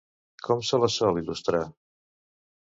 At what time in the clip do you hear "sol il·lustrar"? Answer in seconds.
0.93-1.61